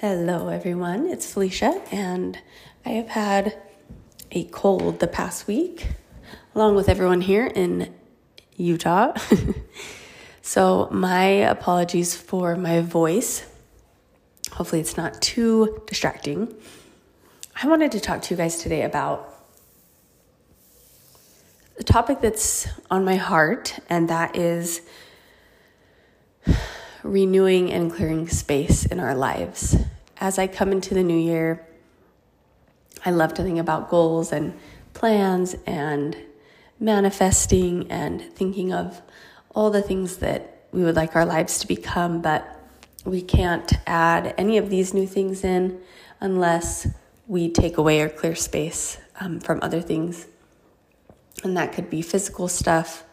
Hello, 0.00 0.48
everyone. 0.48 1.06
It's 1.06 1.32
Felicia, 1.32 1.80
and 1.90 2.38
I 2.84 2.90
have 2.90 3.08
had 3.08 3.56
a 4.30 4.44
cold 4.44 5.00
the 5.00 5.06
past 5.06 5.46
week, 5.46 5.86
along 6.54 6.74
with 6.74 6.90
everyone 6.90 7.22
here 7.22 7.46
in 7.46 7.94
Utah. 8.56 9.14
so, 10.42 10.90
my 10.90 11.24
apologies 11.24 12.14
for 12.14 12.56
my 12.56 12.82
voice. 12.82 13.46
Hopefully, 14.52 14.82
it's 14.82 14.98
not 14.98 15.22
too 15.22 15.82
distracting. 15.86 16.54
I 17.62 17.66
wanted 17.66 17.90
to 17.92 18.00
talk 18.00 18.20
to 18.20 18.34
you 18.34 18.36
guys 18.36 18.58
today 18.58 18.82
about 18.82 19.34
a 21.78 21.82
topic 21.82 22.20
that's 22.20 22.68
on 22.90 23.06
my 23.06 23.16
heart, 23.16 23.78
and 23.88 24.10
that 24.10 24.36
is 24.36 24.82
renewing 27.02 27.72
and 27.72 27.92
clearing 27.92 28.28
space 28.28 28.86
in 28.86 29.00
our 29.00 29.14
lives. 29.14 29.76
As 30.18 30.38
I 30.38 30.46
come 30.46 30.72
into 30.72 30.94
the 30.94 31.02
new 31.02 31.18
year, 31.18 31.66
I 33.04 33.10
love 33.10 33.34
to 33.34 33.42
think 33.42 33.58
about 33.58 33.88
goals 33.88 34.32
and 34.32 34.54
plans 34.94 35.54
and 35.66 36.16
manifesting 36.80 37.90
and 37.90 38.22
thinking 38.34 38.72
of 38.72 39.00
all 39.54 39.70
the 39.70 39.82
things 39.82 40.18
that 40.18 40.66
we 40.72 40.82
would 40.84 40.96
like 40.96 41.16
our 41.16 41.24
lives 41.24 41.58
to 41.60 41.66
become, 41.66 42.20
but 42.20 42.44
we 43.04 43.22
can't 43.22 43.72
add 43.86 44.34
any 44.36 44.58
of 44.58 44.68
these 44.68 44.92
new 44.92 45.06
things 45.06 45.44
in 45.44 45.80
unless 46.20 46.88
we 47.26 47.50
take 47.50 47.76
away 47.78 48.00
or 48.00 48.08
clear 48.08 48.34
space 48.34 48.98
um, 49.20 49.40
from 49.40 49.60
other 49.62 49.80
things. 49.80 50.26
And 51.44 51.56
that 51.56 51.72
could 51.72 51.88
be 51.88 52.02
physical 52.02 52.48
stuff, 52.48 53.04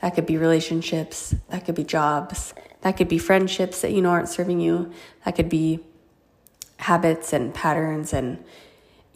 that 0.00 0.14
could 0.14 0.26
be 0.26 0.36
relationships, 0.36 1.34
that 1.48 1.64
could 1.64 1.74
be 1.74 1.84
jobs, 1.84 2.54
that 2.82 2.96
could 2.96 3.08
be 3.08 3.18
friendships 3.18 3.80
that 3.82 3.92
you 3.92 4.02
know 4.02 4.10
aren't 4.10 4.28
serving 4.28 4.60
you. 4.60 4.92
That 5.24 5.36
could 5.36 5.48
be 5.48 5.80
habits 6.78 7.32
and 7.32 7.52
patterns 7.52 8.12
and 8.12 8.44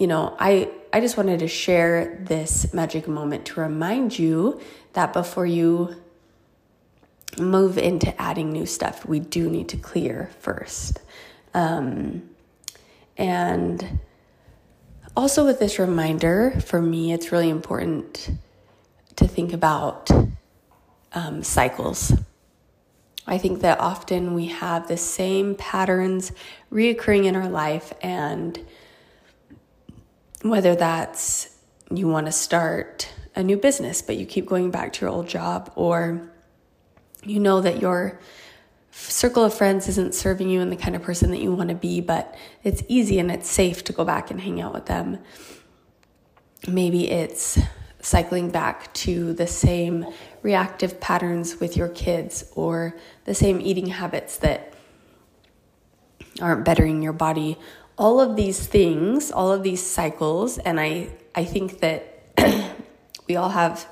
you 0.02 0.08
know, 0.08 0.36
I 0.40 0.68
I 0.92 1.00
just 1.00 1.16
wanted 1.16 1.38
to 1.40 1.48
share 1.48 2.18
this 2.24 2.74
magic 2.74 3.06
moment 3.06 3.46
to 3.46 3.60
remind 3.60 4.18
you 4.18 4.60
that 4.94 5.12
before 5.12 5.46
you 5.46 5.94
move 7.38 7.78
into 7.78 8.20
adding 8.20 8.52
new 8.52 8.66
stuff, 8.66 9.06
we 9.06 9.20
do 9.20 9.48
need 9.48 9.68
to 9.68 9.76
clear 9.76 10.28
first. 10.40 11.00
Um, 11.54 12.28
and 13.16 14.00
also, 15.16 15.46
with 15.46 15.60
this 15.60 15.78
reminder, 15.78 16.60
for 16.60 16.82
me, 16.82 17.12
it's 17.12 17.30
really 17.30 17.48
important 17.48 18.30
to 19.16 19.28
think 19.28 19.52
about 19.52 20.10
um, 21.12 21.44
cycles. 21.44 22.12
I 23.26 23.38
think 23.38 23.60
that 23.60 23.78
often 23.78 24.34
we 24.34 24.46
have 24.46 24.88
the 24.88 24.96
same 24.96 25.54
patterns 25.54 26.32
reoccurring 26.72 27.24
in 27.24 27.36
our 27.36 27.48
life, 27.48 27.92
and 28.02 28.58
whether 30.42 30.74
that's 30.74 31.56
you 31.90 32.08
want 32.08 32.26
to 32.26 32.32
start 32.32 33.08
a 33.34 33.42
new 33.42 33.56
business, 33.56 34.02
but 34.02 34.16
you 34.16 34.26
keep 34.26 34.46
going 34.46 34.70
back 34.70 34.92
to 34.94 35.00
your 35.02 35.10
old 35.10 35.28
job, 35.28 35.72
or 35.76 36.32
you 37.22 37.38
know 37.38 37.60
that 37.60 37.80
your 37.80 38.20
circle 38.90 39.44
of 39.44 39.54
friends 39.54 39.88
isn't 39.88 40.14
serving 40.14 40.50
you 40.50 40.60
and 40.60 40.70
the 40.70 40.76
kind 40.76 40.94
of 40.96 41.02
person 41.02 41.30
that 41.30 41.40
you 41.40 41.52
want 41.52 41.68
to 41.68 41.74
be, 41.74 42.00
but 42.00 42.34
it's 42.64 42.82
easy 42.88 43.18
and 43.18 43.30
it's 43.30 43.48
safe 43.48 43.84
to 43.84 43.92
go 43.92 44.04
back 44.04 44.30
and 44.30 44.40
hang 44.40 44.60
out 44.60 44.74
with 44.74 44.86
them. 44.86 45.18
Maybe 46.68 47.10
it's 47.10 47.58
cycling 48.02 48.50
back 48.50 48.92
to 48.92 49.32
the 49.32 49.46
same 49.46 50.04
reactive 50.42 51.00
patterns 51.00 51.60
with 51.60 51.76
your 51.76 51.88
kids 51.88 52.44
or 52.54 52.96
the 53.24 53.34
same 53.34 53.60
eating 53.60 53.86
habits 53.86 54.36
that 54.38 54.74
aren't 56.40 56.64
bettering 56.64 57.00
your 57.00 57.12
body. 57.12 57.56
All 57.96 58.20
of 58.20 58.36
these 58.36 58.66
things, 58.66 59.30
all 59.30 59.52
of 59.52 59.62
these 59.62 59.82
cycles, 59.82 60.58
and 60.58 60.80
I, 60.80 61.10
I 61.34 61.44
think 61.44 61.80
that 61.80 62.22
we 63.28 63.36
all 63.36 63.50
have 63.50 63.86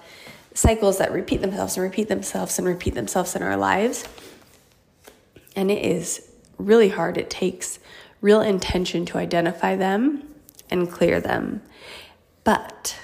cycles 0.54 0.98
that 0.98 1.12
repeat 1.12 1.40
themselves 1.40 1.76
and 1.76 1.84
repeat 1.84 2.08
themselves 2.08 2.58
and 2.58 2.66
repeat 2.66 2.94
themselves 2.94 3.36
in 3.36 3.42
our 3.42 3.56
lives. 3.56 4.04
And 5.54 5.70
it 5.70 5.84
is 5.84 6.28
really 6.58 6.88
hard. 6.88 7.16
It 7.16 7.30
takes 7.30 7.78
real 8.20 8.40
intention 8.40 9.06
to 9.06 9.18
identify 9.18 9.76
them 9.76 10.28
and 10.68 10.90
clear 10.90 11.20
them. 11.20 11.62
But 12.42 12.98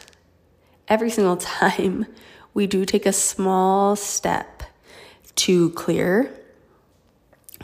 every 0.89 1.11
single 1.11 1.37
time 1.61 2.07
we 2.55 2.67
do 2.67 2.85
take 2.85 3.07
a 3.07 3.13
small 3.13 3.97
step 3.97 4.63
to 5.35 5.71
clear 5.71 6.33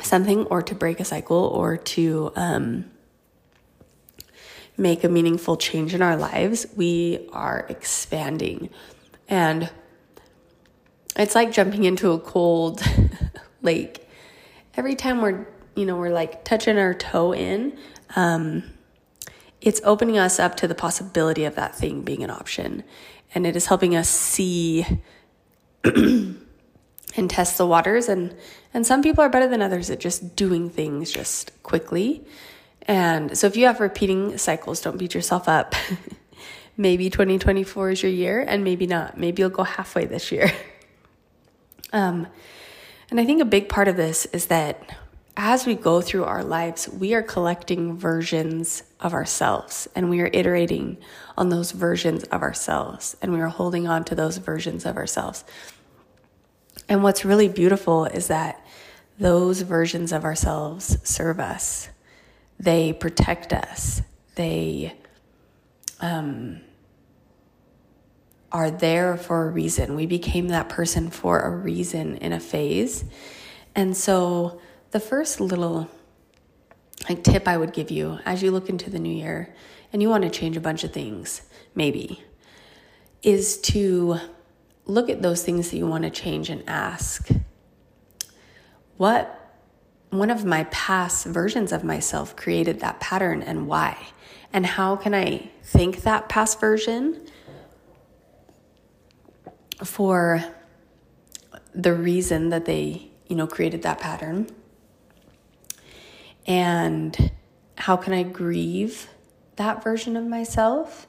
something 0.01 0.45
or 0.47 0.63
to 0.63 0.75
break 0.75 1.01
a 1.01 1.05
cycle 1.05 1.37
or 1.37 1.77
to 1.77 2.33
um, 2.37 2.85
make 4.77 5.05
a 5.05 5.09
meaningful 5.09 5.57
change 5.57 5.95
in 5.95 6.03
our 6.03 6.17
lives, 6.17 6.67
we 6.77 7.29
are 7.33 7.67
expanding. 7.69 8.71
And 9.29 9.71
it's 11.17 11.35
like 11.35 11.53
jumping 11.53 11.85
into 11.85 12.13
a 12.13 12.19
cold 12.19 12.83
lake. 13.63 14.09
Every 14.75 14.95
time 14.95 15.21
we're, 15.21 15.47
you 15.75 15.85
know, 15.85 15.97
we're 15.97 16.11
like 16.11 16.45
touching 16.45 16.79
our 16.79 16.95
toe 16.95 17.33
in, 17.33 17.79
um, 18.17 18.65
it's 19.63 19.81
opening 19.85 20.19
us 20.19 20.39
up 20.39 20.57
to 20.57 20.69
the 20.69 20.75
possibility 20.75 21.45
of 21.45 21.55
that 21.55 21.75
thing 21.75 22.03
being 22.03 22.23
an 22.25 22.31
option. 22.31 22.83
And 23.35 23.47
it 23.47 23.57
is 23.57 23.67
helping 23.67 23.95
us 23.97 24.09
see 24.09 24.85
and 25.85 26.37
test 27.29 27.59
the 27.59 27.67
waters. 27.67 28.09
And, 28.09 28.35
and 28.75 28.87
some 28.87 29.03
people 29.03 29.23
are 29.23 29.29
better 29.29 29.47
than 29.47 29.63
others 29.63 29.89
at 29.89 30.01
just 30.01 30.35
doing 30.35 30.69
things 30.69 31.13
just 31.13 31.63
quickly. 31.63 32.27
And 32.83 33.39
so 33.39 33.47
if 33.47 33.57
you 33.57 33.67
have 33.67 33.79
repeating 33.79 34.37
cycles, 34.37 34.81
don't 34.81 34.99
beat 34.99 35.15
yourself 35.15 35.49
up. 35.49 35.77
maybe 36.77 37.09
2024 37.09 37.91
is 37.91 38.03
your 38.03 38.11
year, 38.11 38.45
and 38.47 38.65
maybe 38.65 38.87
not. 38.87 39.17
Maybe 39.17 39.43
you'll 39.43 39.51
go 39.51 39.63
halfway 39.63 40.07
this 40.07 40.33
year. 40.33 40.53
um, 41.93 42.27
and 43.11 43.21
I 43.21 43.25
think 43.25 43.41
a 43.41 43.45
big 43.45 43.69
part 43.69 43.87
of 43.87 43.97
this 43.97 44.27
is 44.27 44.47
that 44.47 44.83
as 45.37 45.67
we 45.67 45.75
go 45.75 46.01
through 46.01 46.25
our 46.25 46.45
lives, 46.45 46.89
we 46.89 47.15
are 47.15 47.23
collecting 47.23 47.97
versions 47.97 48.83
of 49.01 49.15
ourselves 49.15 49.89
and 49.95 50.11
we 50.11 50.21
are 50.21 50.31
iterating 50.33 50.99
on 51.37 51.49
those 51.49 51.73
versions 51.73 52.25
of 52.25 52.43
ourselves 52.43 53.17
and 53.23 53.33
we 53.33 53.41
are 53.41 53.49
holding 53.49 53.89
on 53.89 54.05
to 54.05 54.15
those 54.15 54.37
versions 54.37 54.85
of 54.85 54.97
ourselves. 54.97 55.45
And 56.89 57.03
what's 57.03 57.25
really 57.25 57.49
beautiful 57.49 58.05
is 58.05 58.29
that 58.29 58.65
those 59.19 59.63
versions 59.63 60.13
of 60.13 60.25
ourselves 60.25 60.99
serve 61.03 61.41
us, 61.41 61.89
they 62.59 62.93
protect 62.93 63.53
us, 63.53 64.03
they 64.35 64.95
um, 66.01 66.61
are 68.51 68.71
there 68.71 69.17
for 69.17 69.49
a 69.49 69.51
reason. 69.51 69.95
We 69.95 70.07
became 70.07 70.49
that 70.49 70.69
person 70.69 71.09
for 71.11 71.41
a 71.41 71.51
reason 71.51 72.17
in 72.19 72.33
a 72.33 72.41
phase. 72.41 73.05
And 73.75 73.97
so, 73.97 74.61
the 74.93 75.01
first 75.01 75.41
little 75.41 75.89
like 77.09 77.25
tip 77.25 77.49
I 77.49 77.57
would 77.57 77.73
give 77.73 77.91
you 77.91 78.21
as 78.25 78.43
you 78.43 78.51
look 78.51 78.69
into 78.69 78.91
the 78.91 78.99
new 78.99 79.15
year 79.15 79.53
and 79.93 80.01
you 80.01 80.09
want 80.09 80.23
to 80.23 80.31
change 80.31 80.57
a 80.57 80.61
bunch 80.61 80.85
of 80.85 80.93
things, 80.93 81.43
maybe, 81.75 82.23
is 83.23 83.59
to 83.63 84.19
look 84.87 85.11
at 85.11 85.23
those 85.23 85.43
things 85.43 85.71
that 85.71 85.77
you 85.77 85.87
want 85.87 86.05
to 86.05 86.11
change 86.11 86.49
and 86.49 86.63
ask, 86.67 87.29
what 88.97 89.39
one 90.11 90.31
of 90.31 90.45
my 90.45 90.65
past 90.65 91.27
versions 91.27 91.73
of 91.73 91.83
myself 91.83 92.37
created 92.37 92.81
that 92.81 93.01
pattern 93.01 93.43
and 93.43 93.67
why? 93.67 93.97
And 94.53 94.65
how 94.65 94.97
can 94.97 95.15
I 95.15 95.51
thank 95.63 96.03
that 96.03 96.29
past 96.29 96.61
version 96.61 97.27
for 99.83 100.45
the 101.75 101.95
reason 101.95 102.51
that 102.51 102.67
they, 102.67 103.11
you 103.29 103.37
know, 103.37 103.47
created 103.47 103.83
that 103.83 103.99
pattern? 103.99 104.49
And 106.47 107.31
how 107.77 107.97
can 107.97 108.13
I 108.13 108.23
grieve 108.23 109.09
that 109.57 109.83
version 109.83 110.17
of 110.17 110.25
myself? 110.25 111.07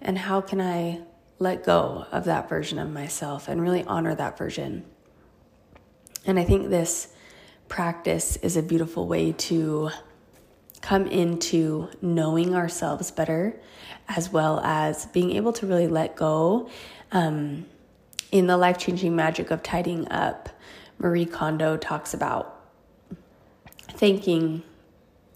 And 0.00 0.18
how 0.18 0.40
can 0.40 0.60
I 0.60 1.00
let 1.38 1.64
go 1.64 2.06
of 2.10 2.24
that 2.24 2.48
version 2.48 2.78
of 2.78 2.90
myself 2.90 3.48
and 3.48 3.60
really 3.60 3.84
honor 3.84 4.14
that 4.14 4.38
version? 4.38 4.84
And 6.26 6.38
I 6.38 6.44
think 6.44 6.68
this 6.68 7.08
practice 7.68 8.36
is 8.36 8.56
a 8.56 8.62
beautiful 8.62 9.06
way 9.06 9.32
to 9.32 9.90
come 10.80 11.06
into 11.06 11.88
knowing 12.00 12.54
ourselves 12.54 13.10
better, 13.10 13.58
as 14.08 14.30
well 14.30 14.60
as 14.60 15.06
being 15.06 15.32
able 15.32 15.52
to 15.52 15.66
really 15.66 15.88
let 15.88 16.16
go. 16.16 16.68
Um, 17.12 17.66
in 18.30 18.46
the 18.46 18.56
life 18.56 18.78
changing 18.78 19.16
magic 19.16 19.50
of 19.50 19.62
tidying 19.62 20.10
up, 20.10 20.48
Marie 20.98 21.24
Kondo 21.24 21.76
talks 21.76 22.14
about 22.14 22.54
thanking 23.92 24.62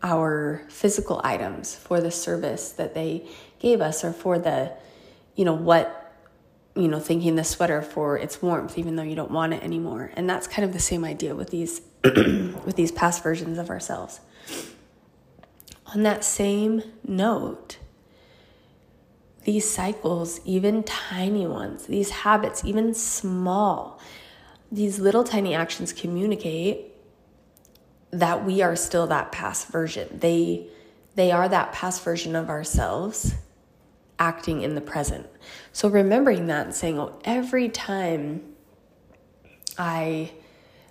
our 0.02 0.62
physical 0.69 1.20
items 1.22 1.75
for 1.75 2.00
the 2.00 2.10
service 2.10 2.70
that 2.72 2.94
they 2.94 3.26
gave 3.58 3.81
us 3.81 4.04
or 4.04 4.12
for 4.12 4.38
the, 4.38 4.72
you 5.37 5.44
know, 5.44 5.54
what, 5.54 6.14
you 6.75 6.88
know, 6.88 6.99
thinking 6.99 7.37
the 7.37 7.44
sweater 7.44 7.82
for 7.82 8.19
its 8.19 8.43
warmth, 8.43 8.78
even 8.78 8.96
though 8.96 9.02
you 9.02 9.14
don't 9.14 9.31
want 9.31 9.54
it 9.54 9.62
anymore. 9.62 10.10
And 10.16 10.28
that's 10.28 10.46
kind 10.46 10.64
of 10.64 10.72
the 10.72 10.81
same 10.81 11.04
idea 11.04 11.34
with 11.34 11.50
these, 11.50 11.82
with 12.04 12.75
these 12.76 12.90
past 12.90 13.22
versions 13.22 13.58
of 13.58 13.70
ourselves. 13.70 14.20
on 15.87 16.02
that 16.02 16.25
same 16.25 16.82
note, 17.06 17.78
these 19.44 19.69
cycles, 19.69 20.40
even 20.44 20.82
tiny 20.84 21.46
ones, 21.46 21.87
these 21.87 22.10
habits, 22.10 22.64
even 22.64 22.94
small, 22.94 24.00
these 24.70 24.98
little 24.98 25.25
tiny 25.25 25.55
actions 25.55 25.93
communicate 25.93 26.91
that 28.12 28.44
we 28.44 28.62
are 28.62 28.76
still 28.76 29.06
that 29.08 29.32
past 29.32 29.68
version. 29.68 30.18
They 30.20 30.68
they 31.14 31.30
are 31.30 31.48
that 31.48 31.72
past 31.72 32.02
version 32.02 32.34
of 32.36 32.48
ourselves 32.48 33.34
acting 34.18 34.62
in 34.62 34.74
the 34.74 34.80
present. 34.80 35.26
So 35.72 35.88
remembering 35.88 36.46
that 36.46 36.66
and 36.66 36.74
saying, 36.74 36.98
"Oh, 36.98 37.18
every 37.24 37.68
time 37.68 38.42
I 39.78 40.32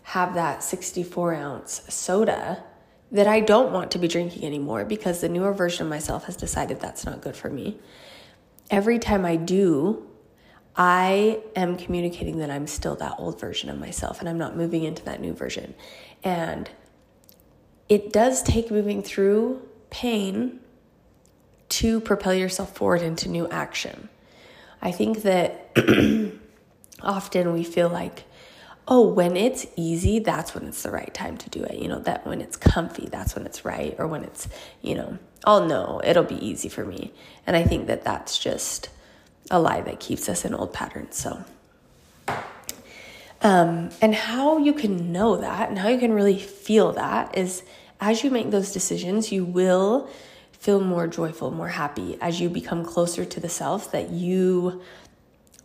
have 0.04 0.34
that 0.34 0.64
64 0.64 1.34
ounce 1.36 1.82
soda 1.90 2.64
that 3.12 3.28
I 3.28 3.40
don't 3.42 3.72
want 3.72 3.92
to 3.92 4.00
be 4.00 4.08
drinking 4.08 4.46
anymore 4.46 4.86
because 4.86 5.22
the 5.22 5.30
newer 5.30 5.54
version 5.54 5.84
of 5.86 5.90
myself 5.90 6.26
has 6.26 6.36
decided 6.36 6.80
that's 6.80 7.06
not 7.06 7.22
good 7.22 7.36
for 7.36 7.50
me. 7.50 7.80
Every 8.70 9.00
time 9.00 9.26
I 9.26 9.36
do, 9.36 10.08
I 10.76 11.42
am 11.56 11.76
communicating 11.78 12.38
that 12.38 12.50
I'm 12.50 12.68
still 12.68 12.96
that 12.96 13.16
old 13.18 13.40
version 13.40 13.70
of 13.70 13.78
myself 13.78 14.22
and 14.22 14.30
I'm 14.30 14.38
not 14.38 14.56
moving 14.56 14.84
into 14.84 15.04
that 15.04 15.20
new 15.20 15.34
version. 15.34 15.76
And 16.24 16.70
it 17.92 18.14
does 18.14 18.42
take 18.42 18.72
moving 18.72 19.04
through 19.04 19.62
pain 19.90 20.62
to 21.68 22.00
propel 22.00 22.34
yourself 22.34 22.74
forward 22.74 23.02
into 23.02 23.28
new 23.28 23.50
action. 23.50 24.08
I 24.82 24.94
think 24.94 25.24
that 25.24 25.76
often 27.02 27.52
we 27.52 27.66
feel 27.66 27.90
like, 27.90 28.24
oh, 28.88 29.10
when 29.10 29.36
it's 29.36 29.66
easy, 29.76 30.20
that's 30.20 30.56
when 30.56 30.68
it's 30.68 30.84
the 30.84 30.90
right 30.90 31.14
time 31.14 31.36
to 31.36 31.50
do 31.50 31.64
it. 31.64 31.80
You 31.80 31.90
know, 31.90 32.00
that 32.00 32.26
when 32.26 32.40
it's 32.40 32.56
comfy, 32.56 33.10
that's 33.12 33.36
when 33.36 33.46
it's 33.46 33.66
right. 33.66 33.94
Or 34.00 34.08
when 34.08 34.24
it's, 34.24 34.48
you 34.82 34.96
know, 34.96 35.18
oh 35.46 35.68
no, 35.68 36.00
it'll 36.02 36.24
be 36.24 36.36
easy 36.36 36.70
for 36.70 36.86
me. 36.86 37.12
And 37.46 37.58
I 37.58 37.64
think 37.64 37.88
that 37.88 38.06
that's 38.06 38.40
just 38.40 38.88
a 39.50 39.60
lie 39.60 39.82
that 39.82 40.00
keeps 40.00 40.30
us 40.30 40.46
in 40.46 40.56
old 40.56 40.72
patterns. 40.72 41.18
So, 41.18 41.44
um, 43.42 43.90
and 44.02 44.16
how 44.16 44.60
you 44.60 44.72
can 44.72 45.12
know 45.12 45.36
that 45.36 45.68
and 45.68 45.78
how 45.78 45.90
you 45.90 45.98
can 45.98 46.14
really 46.14 46.40
feel 46.40 46.94
that 46.94 47.38
is 47.38 47.64
as 48.02 48.24
you 48.24 48.32
make 48.32 48.50
those 48.50 48.72
decisions, 48.72 49.32
you 49.32 49.46
will 49.46 50.10
feel 50.52 50.82
more 50.82 51.08
joyful, 51.08 51.52
more 51.52 51.70
happy 51.70 52.18
as 52.20 52.42
you 52.42 52.50
become 52.50 52.84
closer 52.84 53.24
to 53.24 53.40
the 53.40 53.50
self 53.50 53.92
that 53.92 54.10
you 54.10 54.82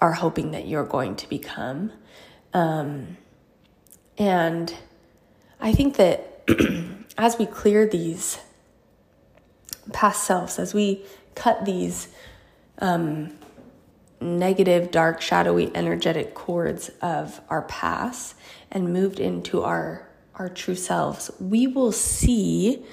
are 0.00 0.12
hoping 0.12 0.50
that 0.50 0.68
you're 0.68 0.84
going 0.84 1.16
to 1.16 1.28
become. 1.28 1.90
Um, 2.52 3.16
and 4.18 4.72
I 5.60 5.72
think 5.72 5.96
that 5.96 6.44
as 7.18 7.38
we 7.38 7.46
clear 7.46 7.88
these 7.88 8.38
past 9.92 10.24
selves, 10.24 10.58
as 10.58 10.74
we 10.74 11.04
cut 11.34 11.64
these 11.64 12.08
um, 12.78 13.32
negative, 14.20 14.90
dark, 14.90 15.22
shadowy, 15.22 15.70
energetic 15.74 16.34
cords 16.34 16.90
of 17.00 17.40
our 17.48 17.62
past 17.62 18.34
and 18.70 18.92
moved 18.92 19.20
into 19.20 19.62
our 19.62 20.05
our 20.36 20.48
true 20.48 20.74
selves, 20.74 21.30
we 21.40 21.66
will 21.66 21.92
see 21.92 22.84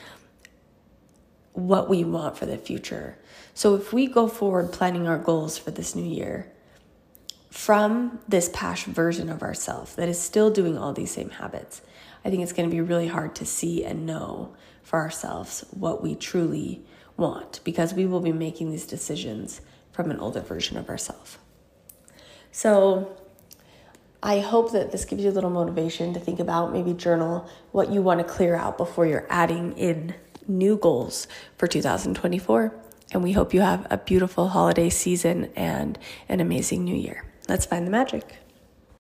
what 1.54 1.90
we 1.90 2.04
want 2.04 2.38
for 2.38 2.46
the 2.46 2.58
future. 2.58 3.18
So 3.54 3.76
if 3.76 3.94
we 3.94 4.08
go 4.08 4.28
forward 4.28 4.72
planning 4.72 5.08
our 5.08 5.20
goals 5.20 5.58
for 5.58 5.72
this 5.72 5.96
new 5.96 6.04
year 6.04 6.52
from 7.52 8.20
this 8.28 8.50
past 8.50 8.86
version 8.86 9.30
of 9.30 9.44
ourselves 9.44 9.96
that 9.96 10.10
is 10.10 10.20
still 10.20 10.50
doing 10.50 10.78
all 10.78 10.94
these 10.94 11.12
same 11.12 11.30
habits, 11.30 11.82
I 12.26 12.30
think 12.30 12.42
it's 12.42 12.54
going 12.54 12.70
to 12.70 12.76
be 12.76 12.82
really 12.82 13.08
hard 13.08 13.36
to 13.36 13.46
see 13.46 13.84
and 13.84 14.06
know 14.06 14.56
for 14.82 15.00
ourselves 15.00 15.64
what 15.72 16.02
we 16.02 16.16
truly 16.16 16.84
want 17.18 17.60
because 17.64 17.94
we 17.94 18.06
will 18.06 18.22
be 18.22 18.32
making 18.32 18.72
these 18.72 18.88
decisions 18.88 19.62
from 19.92 20.10
an 20.10 20.20
older 20.20 20.40
version 20.40 20.78
of 20.78 20.90
ourselves. 20.90 21.38
So, 22.52 23.16
I 24.26 24.40
hope 24.40 24.72
that 24.72 24.94
this 24.94 25.04
gives 25.04 25.22
you 25.22 25.30
a 25.30 25.34
little 25.34 25.50
motivation 25.50 26.14
to 26.14 26.20
think 26.20 26.40
about, 26.40 26.72
maybe 26.72 26.94
journal 26.94 27.46
what 27.74 27.92
you 27.92 28.02
want 28.02 28.22
to 28.22 28.24
clear 28.24 28.56
out 28.56 28.78
before 28.78 29.06
you're 29.06 29.28
adding 29.30 29.78
in 29.78 30.16
new 30.48 30.78
goals 30.78 31.28
for 31.58 31.68
2024. 31.68 32.74
And 33.12 33.22
we 33.22 33.34
hope 33.34 33.54
you 33.54 33.60
have 33.60 33.86
a 33.90 33.98
beautiful 33.98 34.48
holiday 34.48 34.90
season 34.90 35.52
and 35.58 36.00
an 36.30 36.40
amazing 36.40 36.86
new 36.86 36.96
year. 36.96 37.26
Let's 37.50 37.66
find 37.66 37.86
the 37.86 37.92
magic. 37.92 38.43